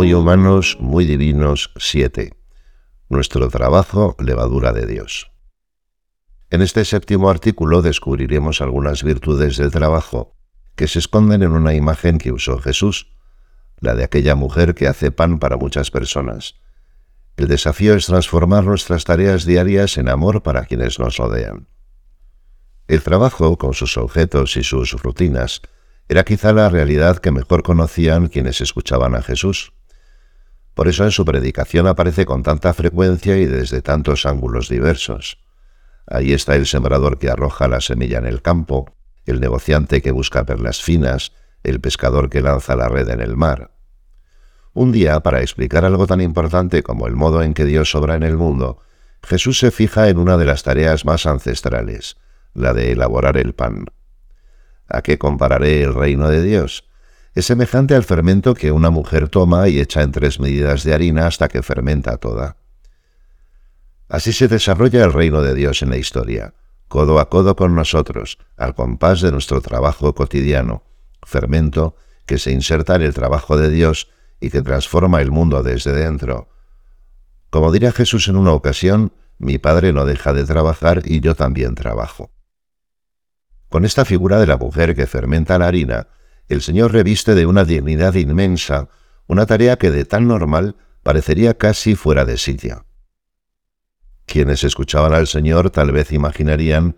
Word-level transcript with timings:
Muy 0.00 0.14
humanos, 0.14 0.78
muy 0.80 1.04
divinos 1.04 1.72
7. 1.76 2.32
Nuestro 3.10 3.50
trabajo, 3.50 4.16
levadura 4.18 4.72
de 4.72 4.86
Dios. 4.86 5.30
En 6.48 6.62
este 6.62 6.86
séptimo 6.86 7.28
artículo 7.28 7.82
descubriremos 7.82 8.62
algunas 8.62 9.02
virtudes 9.02 9.58
del 9.58 9.70
trabajo 9.70 10.38
que 10.74 10.88
se 10.88 11.00
esconden 11.00 11.42
en 11.42 11.50
una 11.50 11.74
imagen 11.74 12.16
que 12.16 12.32
usó 12.32 12.56
Jesús, 12.60 13.12
la 13.78 13.94
de 13.94 14.04
aquella 14.04 14.34
mujer 14.34 14.74
que 14.74 14.88
hace 14.88 15.10
pan 15.10 15.38
para 15.38 15.58
muchas 15.58 15.90
personas. 15.90 16.54
El 17.36 17.48
desafío 17.48 17.94
es 17.94 18.06
transformar 18.06 18.64
nuestras 18.64 19.04
tareas 19.04 19.44
diarias 19.44 19.98
en 19.98 20.08
amor 20.08 20.42
para 20.42 20.64
quienes 20.64 20.98
nos 20.98 21.18
rodean. 21.18 21.68
El 22.88 23.02
trabajo, 23.02 23.58
con 23.58 23.74
sus 23.74 23.98
objetos 23.98 24.56
y 24.56 24.64
sus 24.64 24.92
rutinas, 24.92 25.60
era 26.08 26.24
quizá 26.24 26.54
la 26.54 26.70
realidad 26.70 27.18
que 27.18 27.32
mejor 27.32 27.62
conocían 27.62 28.28
quienes 28.28 28.62
escuchaban 28.62 29.14
a 29.14 29.20
Jesús. 29.20 29.74
Por 30.74 30.88
eso 30.88 31.04
en 31.04 31.10
su 31.10 31.24
predicación 31.24 31.86
aparece 31.86 32.26
con 32.26 32.42
tanta 32.42 32.72
frecuencia 32.72 33.36
y 33.36 33.46
desde 33.46 33.82
tantos 33.82 34.26
ángulos 34.26 34.68
diversos. 34.68 35.38
Ahí 36.06 36.32
está 36.32 36.56
el 36.56 36.66
sembrador 36.66 37.18
que 37.18 37.30
arroja 37.30 37.68
la 37.68 37.80
semilla 37.80 38.18
en 38.18 38.26
el 38.26 38.42
campo, 38.42 38.94
el 39.26 39.40
negociante 39.40 40.02
que 40.02 40.10
busca 40.10 40.44
perlas 40.44 40.82
finas, 40.82 41.32
el 41.62 41.80
pescador 41.80 42.30
que 42.30 42.40
lanza 42.40 42.76
la 42.76 42.88
red 42.88 43.08
en 43.08 43.20
el 43.20 43.36
mar. 43.36 43.72
Un 44.72 44.92
día, 44.92 45.20
para 45.20 45.40
explicar 45.40 45.84
algo 45.84 46.06
tan 46.06 46.20
importante 46.20 46.82
como 46.82 47.06
el 47.06 47.16
modo 47.16 47.42
en 47.42 47.54
que 47.54 47.64
Dios 47.64 47.94
obra 47.94 48.14
en 48.14 48.22
el 48.22 48.36
mundo, 48.36 48.78
Jesús 49.22 49.58
se 49.58 49.70
fija 49.70 50.08
en 50.08 50.18
una 50.18 50.36
de 50.36 50.44
las 50.44 50.62
tareas 50.62 51.04
más 51.04 51.26
ancestrales, 51.26 52.16
la 52.54 52.72
de 52.72 52.92
elaborar 52.92 53.36
el 53.36 53.54
pan. 53.54 53.86
¿A 54.88 55.02
qué 55.02 55.18
compararé 55.18 55.82
el 55.82 55.94
reino 55.94 56.28
de 56.28 56.42
Dios? 56.42 56.89
Es 57.34 57.46
semejante 57.46 57.94
al 57.94 58.02
fermento 58.02 58.54
que 58.54 58.72
una 58.72 58.90
mujer 58.90 59.28
toma 59.28 59.68
y 59.68 59.78
echa 59.78 60.02
en 60.02 60.10
tres 60.10 60.40
medidas 60.40 60.82
de 60.82 60.94
harina 60.94 61.26
hasta 61.26 61.48
que 61.48 61.62
fermenta 61.62 62.16
toda. 62.16 62.56
Así 64.08 64.32
se 64.32 64.48
desarrolla 64.48 65.04
el 65.04 65.12
reino 65.12 65.40
de 65.40 65.54
Dios 65.54 65.82
en 65.82 65.90
la 65.90 65.96
historia, 65.96 66.54
codo 66.88 67.20
a 67.20 67.28
codo 67.28 67.54
con 67.54 67.76
nosotros, 67.76 68.38
al 68.56 68.74
compás 68.74 69.20
de 69.20 69.30
nuestro 69.30 69.60
trabajo 69.60 70.12
cotidiano, 70.16 70.82
fermento 71.22 71.94
que 72.26 72.38
se 72.38 72.50
inserta 72.50 72.96
en 72.96 73.02
el 73.02 73.14
trabajo 73.14 73.56
de 73.56 73.70
Dios 73.70 74.10
y 74.40 74.50
que 74.50 74.62
transforma 74.62 75.20
el 75.20 75.30
mundo 75.30 75.62
desde 75.62 75.92
dentro. 75.92 76.48
Como 77.50 77.70
dirá 77.70 77.92
Jesús 77.92 78.26
en 78.26 78.36
una 78.36 78.52
ocasión, 78.52 79.12
mi 79.38 79.58
Padre 79.58 79.92
no 79.92 80.04
deja 80.04 80.32
de 80.32 80.44
trabajar 80.44 81.02
y 81.04 81.20
yo 81.20 81.36
también 81.36 81.76
trabajo. 81.76 82.32
Con 83.68 83.84
esta 83.84 84.04
figura 84.04 84.40
de 84.40 84.48
la 84.48 84.56
mujer 84.56 84.96
que 84.96 85.06
fermenta 85.06 85.56
la 85.58 85.68
harina, 85.68 86.08
el 86.50 86.62
Señor 86.62 86.92
reviste 86.92 87.36
de 87.36 87.46
una 87.46 87.64
dignidad 87.64 88.14
inmensa 88.14 88.88
una 89.28 89.46
tarea 89.46 89.76
que 89.76 89.92
de 89.92 90.04
tan 90.04 90.26
normal 90.26 90.74
parecería 91.04 91.56
casi 91.56 91.94
fuera 91.94 92.24
de 92.24 92.36
sitio. 92.36 92.84
Quienes 94.26 94.64
escuchaban 94.64 95.14
al 95.14 95.28
Señor 95.28 95.70
tal 95.70 95.92
vez 95.92 96.10
imaginarían 96.10 96.96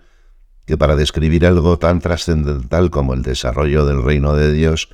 que 0.64 0.78
para 0.78 0.96
describir 0.96 1.46
algo 1.46 1.78
tan 1.78 2.00
trascendental 2.00 2.90
como 2.90 3.12
el 3.12 3.20
desarrollo 3.20 3.84
del 3.84 4.02
reino 4.02 4.34
de 4.34 4.52
Dios, 4.52 4.88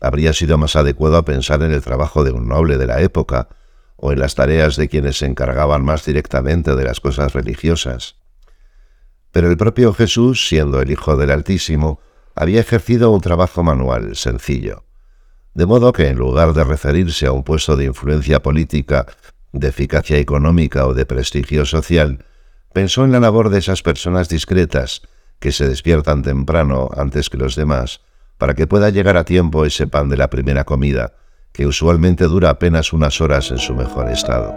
habría 0.00 0.32
sido 0.32 0.56
más 0.56 0.74
adecuado 0.74 1.22
pensar 1.26 1.62
en 1.62 1.72
el 1.72 1.82
trabajo 1.82 2.24
de 2.24 2.32
un 2.32 2.48
noble 2.48 2.78
de 2.78 2.86
la 2.86 3.02
época 3.02 3.48
o 3.96 4.10
en 4.10 4.20
las 4.20 4.34
tareas 4.34 4.76
de 4.76 4.88
quienes 4.88 5.18
se 5.18 5.26
encargaban 5.26 5.84
más 5.84 6.06
directamente 6.06 6.74
de 6.74 6.84
las 6.84 7.00
cosas 7.00 7.34
religiosas. 7.34 8.16
Pero 9.32 9.50
el 9.50 9.58
propio 9.58 9.92
Jesús, 9.92 10.48
siendo 10.48 10.80
el 10.80 10.90
Hijo 10.90 11.16
del 11.16 11.30
Altísimo, 11.30 12.00
había 12.34 12.60
ejercido 12.60 13.10
un 13.10 13.20
trabajo 13.20 13.62
manual 13.62 14.16
sencillo, 14.16 14.84
de 15.54 15.66
modo 15.66 15.92
que 15.92 16.08
en 16.08 16.16
lugar 16.16 16.54
de 16.54 16.64
referirse 16.64 17.26
a 17.26 17.32
un 17.32 17.42
puesto 17.42 17.76
de 17.76 17.84
influencia 17.84 18.42
política, 18.42 19.06
de 19.52 19.68
eficacia 19.68 20.18
económica 20.18 20.86
o 20.86 20.94
de 20.94 21.04
prestigio 21.04 21.66
social, 21.66 22.24
pensó 22.72 23.04
en 23.04 23.12
la 23.12 23.20
labor 23.20 23.50
de 23.50 23.58
esas 23.58 23.82
personas 23.82 24.28
discretas 24.28 25.02
que 25.38 25.52
se 25.52 25.68
despiertan 25.68 26.22
temprano 26.22 26.88
antes 26.96 27.28
que 27.28 27.36
los 27.36 27.54
demás, 27.56 28.00
para 28.38 28.54
que 28.54 28.66
pueda 28.66 28.90
llegar 28.90 29.16
a 29.16 29.24
tiempo 29.24 29.64
ese 29.64 29.86
pan 29.86 30.08
de 30.08 30.16
la 30.16 30.30
primera 30.30 30.64
comida, 30.64 31.14
que 31.52 31.66
usualmente 31.66 32.24
dura 32.24 32.50
apenas 32.50 32.92
unas 32.92 33.20
horas 33.20 33.50
en 33.50 33.58
su 33.58 33.74
mejor 33.74 34.10
estado. 34.10 34.54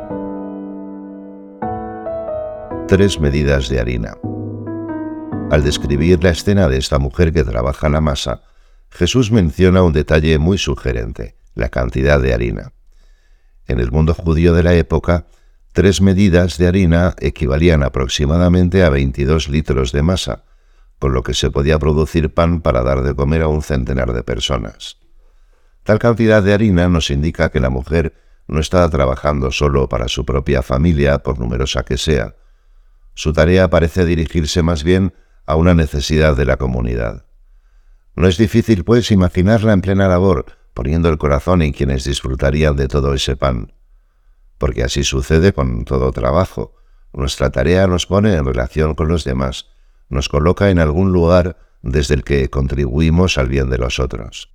Tres 2.87 3.19
medidas 3.19 3.67
de 3.67 3.79
harina. 3.79 4.15
Al 5.51 5.63
describir 5.63 6.23
la 6.23 6.31
escena 6.31 6.67
de 6.67 6.77
esta 6.77 6.97
mujer 6.97 7.31
que 7.31 7.43
trabaja 7.43 7.87
la 7.87 8.01
masa, 8.01 8.41
Jesús 8.89 9.31
menciona 9.31 9.83
un 9.83 9.93
detalle 9.93 10.39
muy 10.39 10.57
sugerente, 10.57 11.37
la 11.53 11.69
cantidad 11.69 12.19
de 12.19 12.33
harina. 12.33 12.73
En 13.67 13.79
el 13.79 13.91
mundo 13.91 14.13
judío 14.13 14.53
de 14.53 14.63
la 14.63 14.73
época, 14.73 15.27
tres 15.71 16.01
medidas 16.01 16.57
de 16.57 16.67
harina 16.67 17.15
equivalían 17.19 17.83
aproximadamente 17.83 18.83
a 18.83 18.89
22 18.89 19.49
litros 19.49 19.91
de 19.91 20.01
masa, 20.01 20.45
con 20.97 21.13
lo 21.13 21.21
que 21.21 21.35
se 21.35 21.51
podía 21.51 21.77
producir 21.77 22.33
pan 22.33 22.61
para 22.61 22.81
dar 22.81 23.03
de 23.03 23.13
comer 23.13 23.43
a 23.43 23.47
un 23.47 23.61
centenar 23.61 24.13
de 24.13 24.23
personas. 24.23 24.97
Tal 25.83 25.99
cantidad 25.99 26.41
de 26.41 26.53
harina 26.53 26.89
nos 26.89 27.11
indica 27.11 27.49
que 27.49 27.59
la 27.59 27.69
mujer 27.69 28.15
no 28.47 28.59
estaba 28.59 28.89
trabajando 28.89 29.51
solo 29.51 29.89
para 29.89 30.07
su 30.07 30.25
propia 30.25 30.63
familia, 30.63 31.19
por 31.19 31.37
numerosa 31.37 31.83
que 31.83 31.97
sea. 31.97 32.35
Su 33.13 33.31
tarea 33.31 33.69
parece 33.69 34.05
dirigirse 34.05 34.63
más 34.63 34.83
bien 34.83 35.13
a 35.45 35.55
una 35.55 35.73
necesidad 35.73 36.35
de 36.35 36.45
la 36.45 36.57
comunidad. 36.57 37.25
No 38.15 38.27
es 38.27 38.37
difícil, 38.37 38.83
pues, 38.83 39.11
imaginarla 39.11 39.73
en 39.73 39.81
plena 39.81 40.07
labor, 40.07 40.45
poniendo 40.73 41.09
el 41.09 41.17
corazón 41.17 41.61
en 41.61 41.73
quienes 41.73 42.03
disfrutarían 42.05 42.75
de 42.75 42.87
todo 42.87 43.13
ese 43.13 43.35
pan. 43.35 43.73
Porque 44.57 44.83
así 44.83 45.03
sucede 45.03 45.53
con 45.53 45.85
todo 45.85 46.11
trabajo. 46.11 46.75
Nuestra 47.13 47.49
tarea 47.49 47.87
nos 47.87 48.05
pone 48.05 48.35
en 48.35 48.45
relación 48.45 48.95
con 48.95 49.07
los 49.07 49.23
demás, 49.23 49.67
nos 50.09 50.29
coloca 50.29 50.69
en 50.69 50.79
algún 50.79 51.11
lugar 51.11 51.57
desde 51.81 52.15
el 52.15 52.23
que 52.23 52.49
contribuimos 52.49 53.37
al 53.37 53.47
bien 53.47 53.69
de 53.69 53.77
los 53.77 53.99
otros. 53.99 54.51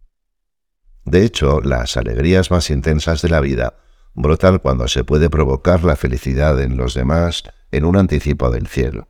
De 1.04 1.24
hecho, 1.24 1.60
las 1.60 1.96
alegrías 1.96 2.50
más 2.50 2.70
intensas 2.70 3.22
de 3.22 3.28
la 3.28 3.40
vida 3.40 3.74
brotan 4.14 4.58
cuando 4.58 4.88
se 4.88 5.04
puede 5.04 5.30
provocar 5.30 5.84
la 5.84 5.96
felicidad 5.96 6.60
en 6.60 6.76
los 6.76 6.94
demás 6.94 7.44
en 7.70 7.84
un 7.84 7.96
anticipo 7.96 8.50
del 8.50 8.66
cielo. 8.66 9.09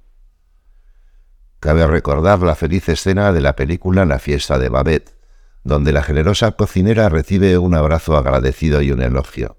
Cabe 1.60 1.86
recordar 1.86 2.40
la 2.40 2.54
feliz 2.54 2.88
escena 2.88 3.32
de 3.32 3.42
la 3.42 3.54
película 3.54 4.06
La 4.06 4.18
fiesta 4.18 4.58
de 4.58 4.70
Babette, 4.70 5.14
donde 5.62 5.92
la 5.92 6.02
generosa 6.02 6.52
cocinera 6.52 7.10
recibe 7.10 7.58
un 7.58 7.74
abrazo 7.74 8.16
agradecido 8.16 8.80
y 8.80 8.92
un 8.92 9.02
elogio. 9.02 9.58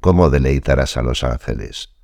¿Cómo 0.00 0.30
deleitarás 0.30 0.96
a 0.96 1.02
los 1.02 1.24
ángeles? 1.24 1.96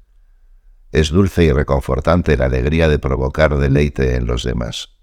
Es 0.91 1.11
dulce 1.11 1.45
y 1.45 1.53
reconfortante 1.53 2.37
la 2.37 2.47
alegría 2.47 2.89
de 2.89 2.99
provocar 2.99 3.57
deleite 3.57 4.17
en 4.17 4.27
los 4.27 4.43
demás. 4.43 4.99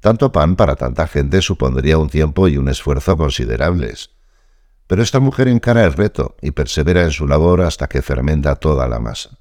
Tanto 0.00 0.30
pan 0.30 0.56
para 0.56 0.76
tanta 0.76 1.06
gente 1.06 1.40
supondría 1.40 1.96
un 1.96 2.10
tiempo 2.10 2.48
y 2.48 2.58
un 2.58 2.68
esfuerzo 2.68 3.16
considerables. 3.16 4.10
Pero 4.86 5.02
esta 5.02 5.20
mujer 5.20 5.48
encara 5.48 5.84
el 5.84 5.94
reto 5.94 6.36
y 6.42 6.50
persevera 6.50 7.02
en 7.02 7.12
su 7.12 7.26
labor 7.26 7.62
hasta 7.62 7.88
que 7.88 8.02
fermenta 8.02 8.56
toda 8.56 8.88
la 8.88 8.98
masa. 8.98 9.39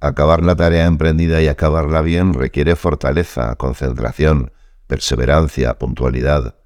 Acabar 0.00 0.44
la 0.44 0.54
tarea 0.54 0.86
emprendida 0.86 1.42
y 1.42 1.48
acabarla 1.48 2.02
bien 2.02 2.34
requiere 2.34 2.76
fortaleza, 2.76 3.56
concentración, 3.56 4.52
perseverancia, 4.86 5.78
puntualidad. 5.78 6.56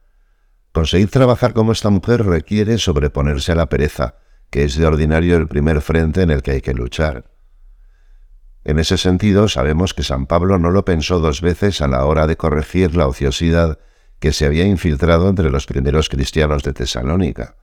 Conseguir 0.72 1.10
trabajar 1.10 1.54
como 1.54 1.72
esta 1.72 1.91
mujer 1.91 2.25
requiere 2.25 2.78
sobreponerse 2.78 3.53
a 3.53 3.54
la 3.54 3.69
pereza, 3.69 4.16
que 4.50 4.65
es 4.65 4.76
de 4.76 4.87
ordinario 4.87 5.37
el 5.37 5.48
primer 5.48 5.81
frente 5.81 6.22
en 6.22 6.31
el 6.31 6.43
que 6.43 6.53
hay 6.53 6.60
que 6.60 6.75
luchar. 6.75 7.31
En 8.65 8.78
ese 8.78 8.97
sentido, 8.97 9.49
sabemos 9.49 9.94
que 9.94 10.02
San 10.02 10.26
Pablo 10.26 10.58
no 10.58 10.70
lo 10.70 10.85
pensó 10.85 11.19
dos 11.19 11.40
veces 11.40 11.81
a 11.81 11.88
la 11.88 12.05
hora 12.05 12.26
de 12.26 12.37
corregir 12.37 12.94
la 12.94 13.08
ociosidad 13.08 13.78
que 14.20 14.32
se 14.32 14.46
había 14.46 14.64
infiltrado 14.64 15.28
entre 15.28 15.50
los 15.50 15.67
primeros 15.67 16.08
cristianos 16.08 16.62
de 16.62 16.73
Tesalónica. 16.73 17.56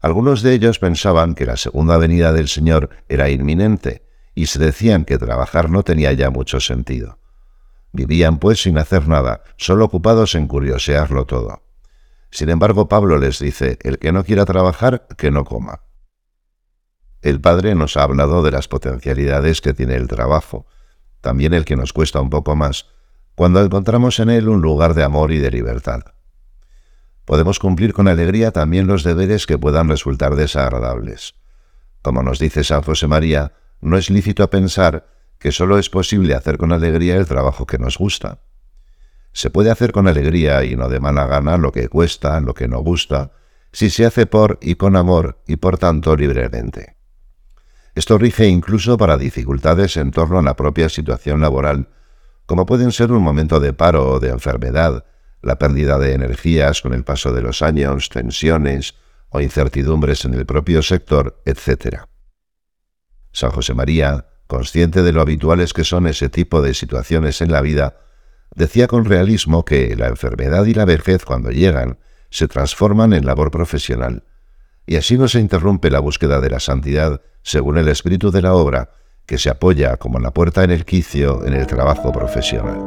Algunos 0.00 0.42
de 0.42 0.52
ellos 0.52 0.78
pensaban 0.78 1.34
que 1.34 1.46
la 1.46 1.56
segunda 1.56 1.96
venida 1.96 2.32
del 2.32 2.48
Señor 2.48 2.90
era 3.08 3.30
inminente, 3.30 4.03
y 4.34 4.46
se 4.46 4.58
decían 4.58 5.04
que 5.04 5.18
trabajar 5.18 5.70
no 5.70 5.82
tenía 5.82 6.12
ya 6.12 6.30
mucho 6.30 6.60
sentido. 6.60 7.18
Vivían 7.92 8.38
pues 8.38 8.62
sin 8.62 8.78
hacer 8.78 9.06
nada, 9.06 9.42
solo 9.56 9.84
ocupados 9.84 10.34
en 10.34 10.48
curiosearlo 10.48 11.26
todo. 11.26 11.62
Sin 12.30 12.50
embargo, 12.50 12.88
Pablo 12.88 13.18
les 13.18 13.38
dice, 13.38 13.78
el 13.82 13.98
que 14.00 14.10
no 14.10 14.24
quiera 14.24 14.44
trabajar, 14.44 15.06
que 15.16 15.30
no 15.30 15.44
coma. 15.44 15.82
El 17.22 17.40
Padre 17.40 17.76
nos 17.76 17.96
ha 17.96 18.02
hablado 18.02 18.42
de 18.42 18.50
las 18.50 18.66
potencialidades 18.66 19.60
que 19.60 19.72
tiene 19.72 19.94
el 19.94 20.08
trabajo, 20.08 20.66
también 21.20 21.54
el 21.54 21.64
que 21.64 21.76
nos 21.76 21.92
cuesta 21.92 22.20
un 22.20 22.30
poco 22.30 22.56
más, 22.56 22.86
cuando 23.36 23.62
encontramos 23.62 24.18
en 24.18 24.30
él 24.30 24.48
un 24.48 24.60
lugar 24.60 24.94
de 24.94 25.04
amor 25.04 25.32
y 25.32 25.38
de 25.38 25.50
libertad. 25.50 26.02
Podemos 27.24 27.58
cumplir 27.58 27.94
con 27.94 28.08
alegría 28.08 28.50
también 28.50 28.86
los 28.86 29.04
deberes 29.04 29.46
que 29.46 29.56
puedan 29.56 29.88
resultar 29.88 30.34
desagradables. 30.34 31.34
Como 32.02 32.22
nos 32.22 32.38
dice 32.38 32.64
San 32.64 32.82
José 32.82 33.06
María, 33.06 33.52
no 33.84 33.98
es 33.98 34.10
lícito 34.10 34.48
pensar 34.48 35.06
que 35.38 35.52
solo 35.52 35.78
es 35.78 35.90
posible 35.90 36.34
hacer 36.34 36.56
con 36.56 36.72
alegría 36.72 37.16
el 37.16 37.26
trabajo 37.26 37.66
que 37.66 37.78
nos 37.78 37.98
gusta. 37.98 38.40
Se 39.32 39.50
puede 39.50 39.70
hacer 39.70 39.92
con 39.92 40.08
alegría 40.08 40.64
y 40.64 40.74
no 40.74 40.88
de 40.88 41.00
mala 41.00 41.26
gana 41.26 41.58
lo 41.58 41.70
que 41.70 41.88
cuesta, 41.88 42.40
lo 42.40 42.54
que 42.54 42.66
no 42.66 42.80
gusta, 42.80 43.32
si 43.72 43.90
se 43.90 44.06
hace 44.06 44.24
por 44.24 44.58
y 44.62 44.76
con 44.76 44.96
amor 44.96 45.42
y 45.46 45.56
por 45.56 45.76
tanto 45.76 46.16
libremente. 46.16 46.96
Esto 47.94 48.16
rige 48.16 48.48
incluso 48.48 48.96
para 48.96 49.18
dificultades 49.18 49.98
en 49.98 50.12
torno 50.12 50.38
a 50.38 50.42
la 50.42 50.56
propia 50.56 50.88
situación 50.88 51.42
laboral, 51.42 51.88
como 52.46 52.64
pueden 52.64 52.90
ser 52.90 53.12
un 53.12 53.22
momento 53.22 53.60
de 53.60 53.74
paro 53.74 54.12
o 54.12 54.20
de 54.20 54.30
enfermedad, 54.30 55.04
la 55.42 55.58
pérdida 55.58 55.98
de 55.98 56.14
energías 56.14 56.80
con 56.80 56.94
el 56.94 57.04
paso 57.04 57.32
de 57.32 57.42
los 57.42 57.60
años, 57.60 58.08
tensiones 58.08 58.94
o 59.28 59.40
incertidumbres 59.40 60.24
en 60.24 60.32
el 60.34 60.46
propio 60.46 60.82
sector, 60.82 61.42
etc. 61.44 62.06
San 63.34 63.50
José 63.50 63.74
María, 63.74 64.26
consciente 64.46 65.02
de 65.02 65.12
lo 65.12 65.20
habituales 65.20 65.72
que 65.72 65.82
son 65.82 66.06
ese 66.06 66.28
tipo 66.28 66.62
de 66.62 66.72
situaciones 66.72 67.42
en 67.42 67.50
la 67.50 67.60
vida, 67.60 67.96
decía 68.54 68.86
con 68.86 69.04
realismo 69.04 69.64
que 69.64 69.96
la 69.96 70.06
enfermedad 70.06 70.64
y 70.66 70.72
la 70.72 70.84
vejez 70.84 71.24
cuando 71.24 71.50
llegan 71.50 71.98
se 72.30 72.46
transforman 72.46 73.12
en 73.12 73.26
labor 73.26 73.50
profesional, 73.50 74.22
y 74.86 74.96
así 74.96 75.18
no 75.18 75.26
se 75.26 75.40
interrumpe 75.40 75.90
la 75.90 75.98
búsqueda 75.98 76.40
de 76.40 76.50
la 76.50 76.60
santidad 76.60 77.22
según 77.42 77.76
el 77.76 77.88
espíritu 77.88 78.30
de 78.30 78.42
la 78.42 78.54
obra, 78.54 78.90
que 79.26 79.38
se 79.38 79.50
apoya 79.50 79.96
como 79.96 80.20
la 80.20 80.32
puerta 80.32 80.62
en 80.62 80.70
el 80.70 80.84
quicio 80.84 81.44
en 81.44 81.54
el 81.54 81.66
trabajo 81.66 82.12
profesional. 82.12 82.78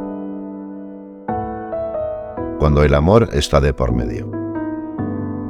Cuando 2.57 2.83
el 2.83 2.93
amor 2.93 3.29
está 3.33 3.59
de 3.59 3.73
por 3.73 3.91
medio. 3.91 4.31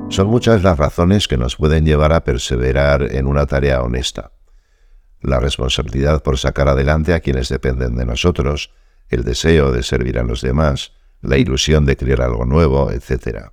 Son 0.09 0.27
muchas 0.27 0.63
las 0.63 0.77
razones 0.77 1.27
que 1.27 1.37
nos 1.37 1.55
pueden 1.55 1.85
llevar 1.85 2.13
a 2.13 2.23
perseverar 2.23 3.13
en 3.13 3.27
una 3.27 3.45
tarea 3.45 3.83
honesta. 3.83 4.31
La 5.21 5.39
responsabilidad 5.39 6.23
por 6.23 6.37
sacar 6.37 6.67
adelante 6.67 7.13
a 7.13 7.19
quienes 7.19 7.49
dependen 7.49 7.95
de 7.95 8.05
nosotros, 8.05 8.71
el 9.09 9.23
deseo 9.23 9.71
de 9.71 9.83
servir 9.83 10.19
a 10.19 10.23
los 10.23 10.41
demás, 10.41 10.93
la 11.21 11.37
ilusión 11.37 11.85
de 11.85 11.97
crear 11.97 12.21
algo 12.21 12.45
nuevo, 12.45 12.91
etc. 12.91 13.49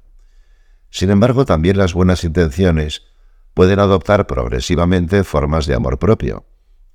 Sin 0.91 1.11
embargo, 1.11 1.45
también 1.45 1.79
las 1.79 1.95
buenas 1.95 2.25
intenciones 2.25 3.03
pueden 3.55 3.79
adoptar 3.79 4.27
progresivamente 4.27 5.25
formas 5.25 5.67
de 5.67 5.75
amor 5.75 5.99
propio, 5.99 6.45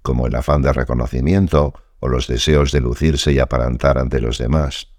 como 0.01 0.27
el 0.27 0.35
afán 0.35 0.61
de 0.61 0.73
reconocimiento 0.73 1.73
o 1.99 2.07
los 2.07 2.27
deseos 2.27 2.71
de 2.71 2.81
lucirse 2.81 3.31
y 3.31 3.39
aparentar 3.39 3.97
ante 3.97 4.21
los 4.21 4.37
demás. 4.37 4.89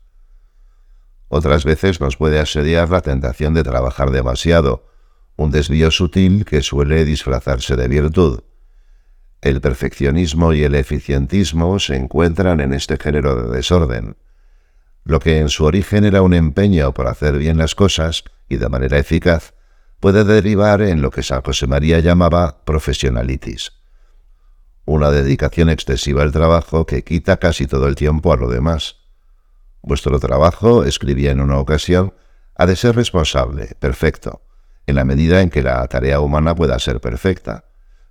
Otras 1.28 1.64
veces 1.64 2.00
nos 2.00 2.16
puede 2.16 2.40
asediar 2.40 2.90
la 2.90 3.02
tentación 3.02 3.54
de 3.54 3.62
trabajar 3.62 4.10
demasiado, 4.10 4.88
un 5.36 5.50
desvío 5.50 5.90
sutil 5.90 6.44
que 6.44 6.60
suele 6.60 7.04
disfrazarse 7.04 7.76
de 7.76 7.88
virtud. 7.88 8.40
El 9.42 9.62
perfeccionismo 9.62 10.52
y 10.52 10.64
el 10.64 10.74
eficientismo 10.74 11.78
se 11.78 11.96
encuentran 11.96 12.60
en 12.60 12.74
este 12.74 12.98
género 12.98 13.42
de 13.42 13.56
desorden. 13.56 14.16
Lo 15.04 15.18
que 15.18 15.38
en 15.38 15.48
su 15.48 15.64
origen 15.64 16.04
era 16.04 16.20
un 16.20 16.34
empeño 16.34 16.92
por 16.92 17.06
hacer 17.06 17.38
bien 17.38 17.56
las 17.56 17.74
cosas 17.74 18.24
y 18.50 18.58
de 18.58 18.68
manera 18.68 18.98
eficaz, 18.98 19.54
puede 19.98 20.24
derivar 20.24 20.82
en 20.82 21.00
lo 21.00 21.10
que 21.10 21.22
San 21.22 21.42
José 21.42 21.66
María 21.66 22.00
llamaba 22.00 22.64
profesionalitis, 22.64 23.72
una 24.84 25.10
dedicación 25.10 25.70
excesiva 25.70 26.22
al 26.22 26.32
trabajo 26.32 26.84
que 26.84 27.02
quita 27.02 27.38
casi 27.38 27.66
todo 27.66 27.86
el 27.86 27.94
tiempo 27.94 28.32
a 28.32 28.36
lo 28.36 28.48
demás. 28.48 28.96
Vuestro 29.82 30.18
trabajo, 30.20 30.84
escribía 30.84 31.30
en 31.30 31.40
una 31.40 31.58
ocasión, 31.58 32.12
ha 32.56 32.66
de 32.66 32.76
ser 32.76 32.94
responsable, 32.94 33.74
perfecto, 33.78 34.42
en 34.86 34.96
la 34.96 35.04
medida 35.04 35.40
en 35.40 35.48
que 35.48 35.62
la 35.62 35.86
tarea 35.86 36.20
humana 36.20 36.54
pueda 36.54 36.78
ser 36.78 37.00
perfecta, 37.00 37.64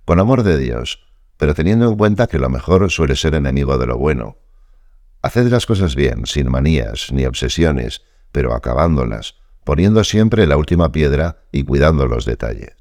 con 0.04 0.18
amor 0.18 0.42
de 0.42 0.58
Dios, 0.58 1.09
pero 1.40 1.54
teniendo 1.54 1.88
en 1.88 1.96
cuenta 1.96 2.26
que 2.26 2.38
lo 2.38 2.50
mejor 2.50 2.90
suele 2.90 3.16
ser 3.16 3.34
enemigo 3.34 3.78
de 3.78 3.86
lo 3.86 3.96
bueno. 3.96 4.36
Haced 5.22 5.48
las 5.48 5.64
cosas 5.64 5.94
bien, 5.94 6.26
sin 6.26 6.50
manías 6.50 7.10
ni 7.12 7.24
obsesiones, 7.24 8.02
pero 8.30 8.52
acabándolas, 8.52 9.36
poniendo 9.64 10.04
siempre 10.04 10.46
la 10.46 10.58
última 10.58 10.92
piedra 10.92 11.38
y 11.50 11.64
cuidando 11.64 12.06
los 12.06 12.26
detalles. 12.26 12.76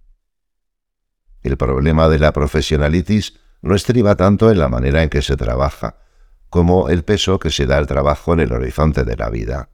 El 1.41 1.55
problema 1.55 2.09
de 2.09 2.19
la 2.19 2.33
profesionalitis 2.33 3.39
no 3.61 3.75
estriba 3.75 4.15
tanto 4.15 4.51
en 4.51 4.59
la 4.59 4.67
manera 4.67 5.03
en 5.03 5.09
que 5.09 5.21
se 5.21 5.37
trabaja, 5.37 5.95
como 6.49 6.89
el 6.89 7.05
peso 7.05 7.39
que 7.39 7.51
se 7.51 7.65
da 7.65 7.77
al 7.77 7.87
trabajo 7.87 8.33
en 8.33 8.41
el 8.41 8.51
horizonte 8.51 9.05
de 9.05 9.15
la 9.15 9.29
vida. 9.29 9.69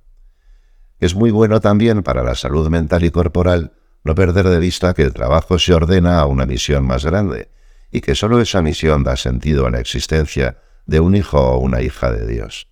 Es 0.99 1.15
muy 1.15 1.31
bueno 1.31 1.59
también 1.59 2.03
para 2.03 2.21
la 2.21 2.35
salud 2.35 2.69
mental 2.69 3.03
y 3.03 3.09
corporal 3.09 3.73
no 4.03 4.13
perder 4.13 4.47
de 4.47 4.59
vista 4.59 4.93
que 4.93 5.01
el 5.01 5.13
trabajo 5.13 5.57
se 5.57 5.73
ordena 5.73 6.19
a 6.19 6.27
una 6.27 6.45
misión 6.45 6.85
más 6.85 7.03
grande 7.03 7.55
y 7.91 8.01
que 8.01 8.15
sólo 8.15 8.41
esa 8.41 8.61
misión 8.61 9.03
da 9.03 9.15
sentido 9.15 9.65
a 9.65 9.71
la 9.71 9.79
existencia 9.79 10.57
de 10.85 10.99
un 10.99 11.15
hijo 11.15 11.39
o 11.39 11.59
una 11.59 11.81
hija 11.81 12.11
de 12.11 12.27
Dios. 12.27 12.67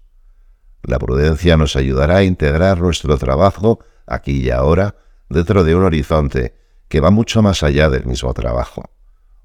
La 0.84 1.00
prudencia 1.00 1.56
nos 1.58 1.76
ayudará 1.76 2.18
a 2.18 2.24
integrar 2.24 2.82
nuestro 2.82 3.18
trabajo 3.18 3.80
aquí 4.06 4.42
y 4.42 4.50
ahora, 4.50 4.96
dentro 5.30 5.64
de 5.64 5.76
un 5.76 5.84
horizonte 5.84 6.56
que 6.90 7.00
va 7.00 7.10
mucho 7.10 7.42
más 7.42 7.64
allá 7.64 7.90
del 7.90 8.06
mismo 8.06 8.34
trabajo. 8.34 8.92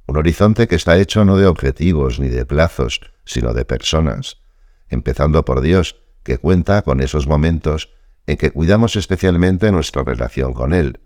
Un 0.06 0.16
horizonte 0.16 0.66
que 0.66 0.74
está 0.74 0.98
hecho 0.98 1.24
no 1.24 1.36
de 1.36 1.46
objetivos 1.46 2.18
ni 2.18 2.28
de 2.28 2.44
plazos, 2.44 3.00
sino 3.24 3.54
de 3.54 3.64
personas, 3.64 4.38
empezando 4.88 5.44
por 5.44 5.60
Dios, 5.60 5.96
que 6.24 6.38
cuenta 6.38 6.82
con 6.82 7.00
esos 7.00 7.26
momentos 7.26 7.90
en 8.26 8.36
que 8.36 8.50
cuidamos 8.50 8.96
especialmente 8.96 9.70
nuestra 9.70 10.02
relación 10.02 10.52
con 10.52 10.74
Él, 10.74 11.00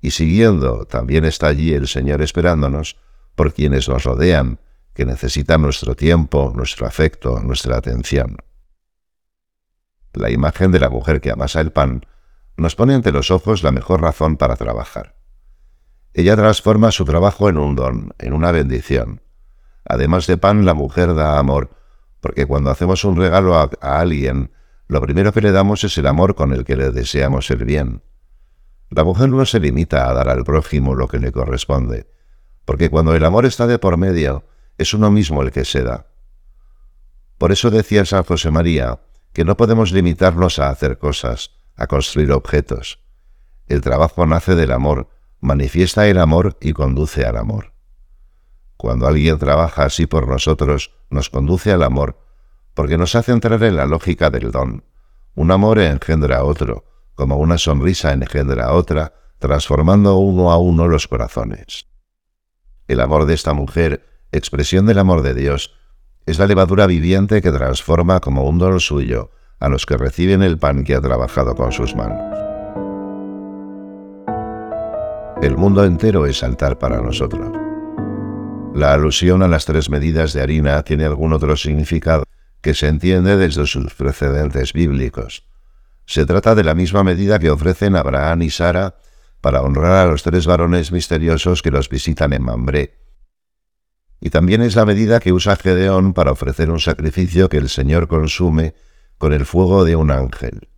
y 0.00 0.12
siguiendo 0.12 0.84
también 0.84 1.24
está 1.24 1.48
allí 1.48 1.72
el 1.72 1.88
Señor 1.88 2.22
esperándonos 2.22 2.96
por 3.38 3.54
quienes 3.54 3.88
nos 3.88 4.02
rodean, 4.02 4.58
que 4.94 5.06
necesitan 5.06 5.62
nuestro 5.62 5.94
tiempo, 5.94 6.52
nuestro 6.56 6.88
afecto, 6.88 7.40
nuestra 7.40 7.76
atención. 7.76 8.38
La 10.12 10.28
imagen 10.30 10.72
de 10.72 10.80
la 10.80 10.90
mujer 10.90 11.20
que 11.20 11.30
amasa 11.30 11.60
el 11.60 11.70
pan 11.70 12.04
nos 12.56 12.74
pone 12.74 12.94
ante 12.94 13.12
los 13.12 13.30
ojos 13.30 13.62
la 13.62 13.70
mejor 13.70 14.02
razón 14.02 14.36
para 14.36 14.56
trabajar. 14.56 15.14
Ella 16.14 16.34
transforma 16.34 16.90
su 16.90 17.04
trabajo 17.04 17.48
en 17.48 17.58
un 17.58 17.76
don, 17.76 18.12
en 18.18 18.32
una 18.32 18.50
bendición. 18.50 19.22
Además 19.84 20.26
de 20.26 20.36
pan, 20.36 20.64
la 20.64 20.74
mujer 20.74 21.14
da 21.14 21.38
amor, 21.38 21.70
porque 22.20 22.44
cuando 22.44 22.70
hacemos 22.70 23.04
un 23.04 23.16
regalo 23.16 23.54
a, 23.54 23.70
alguien, 23.80 24.50
lo 24.88 25.00
primero 25.00 25.32
que 25.32 25.42
le 25.42 25.52
damos 25.52 25.84
es 25.84 25.96
el 25.96 26.08
amor 26.08 26.34
con 26.34 26.52
el 26.52 26.64
que 26.64 26.74
le 26.74 26.90
deseamos 26.90 27.52
el 27.52 27.64
bien. 27.64 28.02
La 28.90 29.04
mujer 29.04 29.28
no 29.28 29.46
se 29.46 29.60
limita 29.60 30.10
a 30.10 30.12
dar 30.12 30.28
al 30.28 30.42
prójimo 30.42 30.96
lo 30.96 31.06
que 31.06 31.20
le 31.20 31.30
corresponde, 31.30 32.17
porque 32.68 32.90
cuando 32.90 33.14
el 33.14 33.24
amor 33.24 33.46
está 33.46 33.66
de 33.66 33.78
por 33.78 33.96
medio, 33.96 34.44
es 34.76 34.92
uno 34.92 35.10
mismo 35.10 35.40
el 35.40 35.52
que 35.52 35.64
se 35.64 35.82
da. 35.82 36.08
Por 37.38 37.50
eso 37.50 37.70
decía 37.70 38.04
San 38.04 38.24
José 38.24 38.50
María 38.50 39.00
que 39.32 39.46
no 39.46 39.56
podemos 39.56 39.90
limitarnos 39.90 40.58
a 40.58 40.68
hacer 40.68 40.98
cosas, 40.98 41.52
a 41.76 41.86
construir 41.86 42.30
objetos. 42.30 42.98
El 43.68 43.80
trabajo 43.80 44.26
nace 44.26 44.54
del 44.54 44.70
amor, 44.72 45.08
manifiesta 45.40 46.08
el 46.08 46.18
amor 46.18 46.58
y 46.60 46.74
conduce 46.74 47.24
al 47.24 47.38
amor. 47.38 47.72
Cuando 48.76 49.06
alguien 49.06 49.38
trabaja 49.38 49.84
así 49.84 50.04
por 50.04 50.28
nosotros, 50.28 50.92
nos 51.08 51.30
conduce 51.30 51.72
al 51.72 51.82
amor, 51.82 52.18
porque 52.74 52.98
nos 52.98 53.14
hace 53.14 53.32
entrar 53.32 53.62
en 53.62 53.76
la 53.76 53.86
lógica 53.86 54.28
del 54.28 54.50
don. 54.50 54.84
Un 55.34 55.52
amor 55.52 55.78
engendra 55.78 56.40
a 56.40 56.44
otro, 56.44 56.84
como 57.14 57.38
una 57.38 57.56
sonrisa 57.56 58.12
engendra 58.12 58.66
a 58.66 58.74
otra, 58.74 59.14
transformando 59.38 60.18
uno 60.18 60.50
a 60.50 60.58
uno 60.58 60.86
los 60.86 61.08
corazones. 61.08 61.88
El 62.88 63.00
amor 63.00 63.26
de 63.26 63.34
esta 63.34 63.52
mujer, 63.52 64.06
expresión 64.32 64.86
del 64.86 64.98
amor 64.98 65.22
de 65.22 65.34
Dios, 65.34 65.74
es 66.24 66.38
la 66.38 66.46
levadura 66.46 66.86
viviente 66.86 67.42
que 67.42 67.52
transforma 67.52 68.20
como 68.20 68.48
un 68.48 68.58
don 68.58 68.80
suyo 68.80 69.30
a 69.60 69.68
los 69.68 69.84
que 69.84 69.98
reciben 69.98 70.42
el 70.42 70.58
pan 70.58 70.84
que 70.84 70.94
ha 70.94 71.00
trabajado 71.00 71.54
con 71.54 71.70
sus 71.70 71.94
manos. 71.94 72.18
El 75.42 75.56
mundo 75.56 75.84
entero 75.84 76.26
es 76.26 76.42
altar 76.42 76.78
para 76.78 77.00
nosotros. 77.00 77.52
La 78.74 78.94
alusión 78.94 79.42
a 79.42 79.48
las 79.48 79.66
tres 79.66 79.90
medidas 79.90 80.32
de 80.32 80.40
harina 80.40 80.82
tiene 80.82 81.04
algún 81.04 81.34
otro 81.34 81.56
significado 81.56 82.24
que 82.62 82.74
se 82.74 82.88
entiende 82.88 83.36
desde 83.36 83.66
sus 83.66 83.94
precedentes 83.94 84.72
bíblicos. 84.72 85.44
Se 86.06 86.24
trata 86.24 86.54
de 86.54 86.64
la 86.64 86.74
misma 86.74 87.04
medida 87.04 87.38
que 87.38 87.50
ofrecen 87.50 87.96
Abraham 87.96 88.42
y 88.42 88.50
Sara 88.50 88.96
para 89.40 89.62
honrar 89.62 90.06
a 90.06 90.10
los 90.10 90.22
tres 90.22 90.46
varones 90.46 90.92
misteriosos 90.92 91.62
que 91.62 91.70
los 91.70 91.88
visitan 91.88 92.32
en 92.32 92.42
Mambré. 92.42 92.98
Y 94.20 94.30
también 94.30 94.62
es 94.62 94.74
la 94.74 94.84
medida 94.84 95.20
que 95.20 95.32
usa 95.32 95.56
Gedeón 95.56 96.12
para 96.12 96.32
ofrecer 96.32 96.70
un 96.70 96.80
sacrificio 96.80 97.48
que 97.48 97.58
el 97.58 97.68
Señor 97.68 98.08
consume 98.08 98.74
con 99.16 99.32
el 99.32 99.46
fuego 99.46 99.84
de 99.84 99.96
un 99.96 100.10
ángel. 100.10 100.68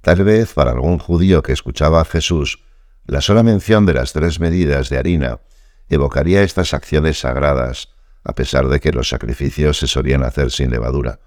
Tal 0.00 0.24
vez 0.24 0.54
para 0.54 0.72
algún 0.72 0.98
judío 0.98 1.42
que 1.42 1.52
escuchaba 1.52 2.00
a 2.00 2.04
Jesús, 2.04 2.64
la 3.04 3.20
sola 3.20 3.42
mención 3.42 3.86
de 3.86 3.94
las 3.94 4.12
tres 4.12 4.40
medidas 4.40 4.88
de 4.88 4.98
harina 4.98 5.40
evocaría 5.88 6.42
estas 6.42 6.74
acciones 6.74 7.20
sagradas, 7.20 7.90
a 8.24 8.34
pesar 8.34 8.68
de 8.68 8.80
que 8.80 8.92
los 8.92 9.08
sacrificios 9.08 9.78
se 9.78 9.86
solían 9.86 10.22
hacer 10.22 10.50
sin 10.50 10.70
levadura. 10.70 11.20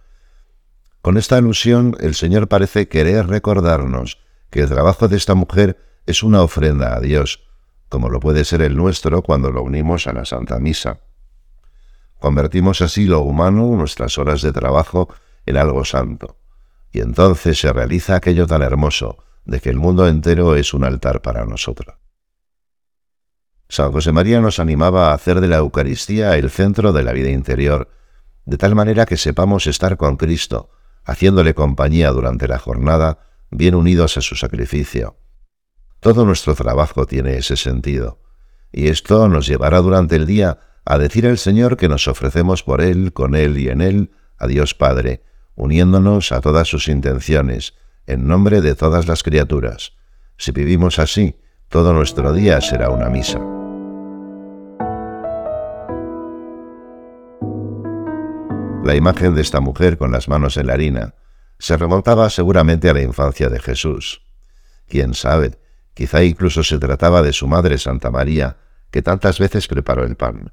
Con 1.01 1.17
esta 1.17 1.37
alusión, 1.37 1.97
el 1.99 2.13
Señor 2.13 2.47
parece 2.47 2.87
querer 2.87 3.27
recordarnos 3.27 4.19
que 4.51 4.61
el 4.61 4.69
trabajo 4.69 5.07
de 5.07 5.17
esta 5.17 5.33
mujer 5.33 5.77
es 6.05 6.23
una 6.23 6.41
ofrenda 6.41 6.95
a 6.95 6.99
Dios, 6.99 7.43
como 7.89 8.09
lo 8.09 8.19
puede 8.19 8.45
ser 8.45 8.61
el 8.61 8.75
nuestro 8.75 9.21
cuando 9.21 9.51
lo 9.51 9.63
unimos 9.63 10.07
a 10.07 10.13
la 10.13 10.25
Santa 10.25 10.59
Misa. 10.59 11.01
Convertimos 12.19 12.81
así 12.81 13.05
lo 13.05 13.21
humano, 13.21 13.75
nuestras 13.75 14.17
horas 14.17 14.41
de 14.41 14.53
trabajo, 14.53 15.09
en 15.45 15.57
algo 15.57 15.83
santo. 15.85 16.37
Y 16.91 16.99
entonces 16.99 17.59
se 17.59 17.73
realiza 17.73 18.15
aquello 18.15 18.47
tan 18.47 18.61
hermoso 18.61 19.23
de 19.45 19.59
que 19.59 19.69
el 19.69 19.77
mundo 19.77 20.07
entero 20.07 20.55
es 20.55 20.73
un 20.73 20.83
altar 20.83 21.21
para 21.21 21.45
nosotros. 21.45 21.95
San 23.67 23.91
José 23.91 24.11
María 24.11 24.41
nos 24.41 24.59
animaba 24.59 25.09
a 25.09 25.13
hacer 25.13 25.39
de 25.39 25.47
la 25.47 25.57
Eucaristía 25.57 26.37
el 26.37 26.49
centro 26.49 26.91
de 26.91 27.03
la 27.03 27.13
vida 27.13 27.29
interior, 27.29 27.89
de 28.45 28.57
tal 28.57 28.75
manera 28.75 29.05
que 29.05 29.17
sepamos 29.17 29.65
estar 29.65 29.97
con 29.97 30.17
Cristo, 30.17 30.69
haciéndole 31.05 31.53
compañía 31.53 32.11
durante 32.11 32.47
la 32.47 32.59
jornada, 32.59 33.19
bien 33.49 33.75
unidos 33.75 34.17
a 34.17 34.21
su 34.21 34.35
sacrificio. 34.35 35.15
Todo 36.01 36.25
nuestro 36.25 36.55
trabajo 36.55 37.05
tiene 37.05 37.37
ese 37.37 37.55
sentido, 37.55 38.17
y 38.71 38.87
esto 38.87 39.27
nos 39.27 39.45
llevará 39.45 39.81
durante 39.81 40.15
el 40.15 40.25
día 40.25 40.59
a 40.83 40.97
decir 40.97 41.27
al 41.27 41.37
Señor 41.37 41.77
que 41.77 41.87
nos 41.87 42.07
ofrecemos 42.07 42.63
por 42.63 42.81
Él, 42.81 43.13
con 43.13 43.35
Él 43.35 43.59
y 43.59 43.69
en 43.69 43.81
Él, 43.81 44.11
a 44.39 44.47
Dios 44.47 44.73
Padre, 44.73 45.21
uniéndonos 45.53 46.31
a 46.31 46.41
todas 46.41 46.67
sus 46.67 46.87
intenciones, 46.87 47.75
en 48.07 48.27
nombre 48.27 48.61
de 48.61 48.73
todas 48.73 49.07
las 49.07 49.21
criaturas. 49.21 49.93
Si 50.37 50.51
vivimos 50.51 50.97
así, 50.97 51.35
todo 51.69 51.93
nuestro 51.93 52.33
día 52.33 52.59
será 52.61 52.89
una 52.89 53.07
misa. 53.07 53.39
La 58.83 58.95
imagen 58.95 59.35
de 59.35 59.41
esta 59.41 59.59
mujer 59.59 59.99
con 59.99 60.11
las 60.11 60.27
manos 60.27 60.57
en 60.57 60.65
la 60.65 60.73
harina 60.73 61.13
se 61.59 61.77
remontaba 61.77 62.27
seguramente 62.31 62.89
a 62.89 62.95
la 62.95 63.03
infancia 63.03 63.49
de 63.49 63.59
Jesús. 63.59 64.23
Quién 64.87 65.13
sabe, 65.13 65.61
quizá 66.01 66.23
incluso 66.23 66.63
se 66.63 66.79
trataba 66.79 67.21
de 67.21 67.31
su 67.31 67.47
madre 67.47 67.77
Santa 67.77 68.09
María, 68.09 68.57
que 68.89 69.03
tantas 69.03 69.37
veces 69.37 69.67
preparó 69.67 70.03
el 70.03 70.15
pan. 70.15 70.51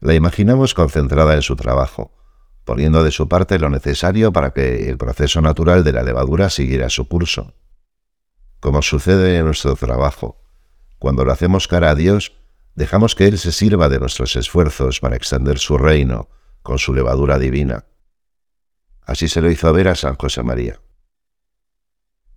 La 0.00 0.14
imaginamos 0.14 0.72
concentrada 0.72 1.34
en 1.34 1.42
su 1.42 1.56
trabajo, 1.56 2.16
poniendo 2.64 3.04
de 3.04 3.10
su 3.10 3.28
parte 3.28 3.58
lo 3.58 3.68
necesario 3.68 4.32
para 4.32 4.54
que 4.54 4.88
el 4.88 4.96
proceso 4.96 5.42
natural 5.42 5.84
de 5.84 5.92
la 5.92 6.02
levadura 6.02 6.48
siguiera 6.48 6.88
su 6.88 7.06
curso. 7.06 7.52
Como 8.58 8.80
sucede 8.80 9.36
en 9.36 9.44
nuestro 9.44 9.76
trabajo, 9.76 10.42
cuando 10.98 11.26
lo 11.26 11.32
hacemos 11.32 11.68
cara 11.68 11.90
a 11.90 11.94
Dios, 11.94 12.32
dejamos 12.76 13.14
que 13.14 13.26
Él 13.26 13.36
se 13.36 13.52
sirva 13.52 13.90
de 13.90 13.98
nuestros 13.98 14.36
esfuerzos 14.36 15.00
para 15.00 15.16
extender 15.16 15.58
su 15.58 15.76
reino, 15.76 16.30
con 16.62 16.78
su 16.78 16.94
levadura 16.94 17.38
divina. 17.38 17.84
Así 19.02 19.28
se 19.28 19.42
lo 19.42 19.50
hizo 19.50 19.70
ver 19.74 19.88
a 19.88 19.96
San 19.96 20.16
José 20.16 20.42
María. 20.42 20.80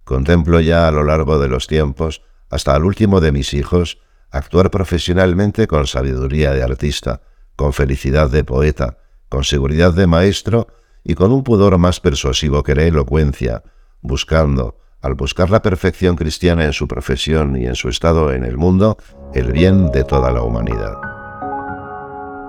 Contemplo 0.10 0.60
ya 0.60 0.88
a 0.88 0.92
lo 0.92 1.04
largo 1.04 1.38
de 1.38 1.48
los 1.48 1.68
tiempos, 1.68 2.24
hasta 2.50 2.74
al 2.74 2.84
último 2.84 3.22
de 3.22 3.32
mis 3.32 3.54
hijos, 3.54 4.00
actuar 4.32 4.72
profesionalmente 4.72 5.68
con 5.68 5.86
sabiduría 5.86 6.52
de 6.52 6.64
artista, 6.64 7.22
con 7.56 7.74
felicidad 7.74 8.28
de 8.28 8.44
poeta, 8.44 8.98
con 9.30 9.44
seguridad 9.44 9.94
de 9.94 10.08
maestro 10.08 10.66
y 11.04 11.14
con 11.14 11.32
un 11.32 11.44
pudor 11.44 11.78
más 11.78 12.00
persuasivo 12.00 12.64
que 12.64 12.74
la 12.74 12.86
elocuencia, 12.86 13.62
buscando, 14.02 14.80
al 15.00 15.14
buscar 15.14 15.52
la 15.52 15.62
perfección 15.62 16.16
cristiana 16.16 16.66
en 16.66 16.74
su 16.74 16.88
profesión 16.88 17.56
y 17.56 17.68
en 17.68 17.76
su 17.76 17.88
estado 17.88 18.34
en 18.34 18.46
el 18.46 18.58
mundo, 18.58 18.98
el 19.36 19.52
bien 19.52 19.92
de 19.92 20.06
toda 20.06 20.32
la 20.32 20.42
humanidad. 20.42 20.96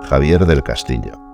Javier 0.08 0.46
del 0.46 0.62
Castillo 0.62 1.29